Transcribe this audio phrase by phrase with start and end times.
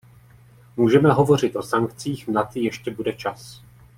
[0.77, 3.63] Můžeme hovořit o sankcích, na ty ještě bude čas.